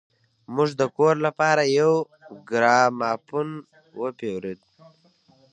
[0.55, 1.91] موږ د کور لپاره يو
[2.49, 3.49] ګرامافون
[3.99, 4.59] وپېرود.